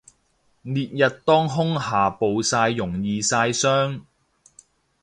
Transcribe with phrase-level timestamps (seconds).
[0.03, 0.07] 烈日
[1.25, 4.01] 當空下暴曬容易曬傷